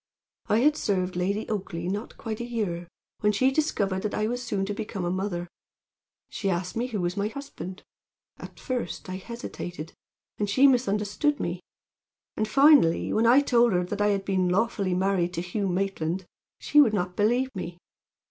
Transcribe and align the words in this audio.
"I 0.49 0.57
had 0.61 0.75
served 0.75 1.15
Lady 1.15 1.47
Oakleigh 1.47 1.87
not 1.87 2.17
quite 2.17 2.39
a 2.39 2.43
year 2.43 2.87
when 3.19 3.31
she 3.31 3.51
discovered 3.51 4.01
that 4.01 4.15
I 4.15 4.25
was 4.25 4.41
soon 4.41 4.65
to 4.65 4.73
become 4.73 5.05
a 5.05 5.11
mother. 5.11 5.47
She 6.27 6.49
asked 6.49 6.75
me 6.75 6.87
who 6.87 6.99
was 6.99 7.15
my 7.15 7.27
husband. 7.27 7.83
At 8.37 8.59
first 8.59 9.07
I 9.11 9.17
hesitated, 9.17 9.93
and 10.39 10.49
she 10.49 10.65
misunderstood 10.65 11.39
me; 11.39 11.59
and 12.35 12.47
finally, 12.47 13.13
when 13.13 13.27
I 13.27 13.41
told 13.41 13.73
her 13.73 13.83
that 13.83 14.01
I 14.01 14.07
had 14.07 14.25
been 14.25 14.49
lawfully 14.49 14.95
married 14.95 15.35
to 15.35 15.41
Hugh 15.41 15.69
Maitland, 15.69 16.25
she 16.59 16.81
would 16.81 16.95
not 16.95 17.15
believe 17.15 17.55
me. 17.55 17.77